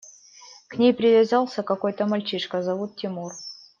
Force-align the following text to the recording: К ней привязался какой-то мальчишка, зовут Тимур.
К 0.67 0.79
ней 0.79 0.95
привязался 0.95 1.61
какой-то 1.61 2.07
мальчишка, 2.07 2.63
зовут 2.63 2.95
Тимур. 2.95 3.33